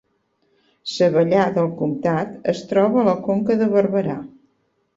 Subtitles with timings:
[0.93, 4.21] Savallà del Comtat es troba a la Conca de Barberà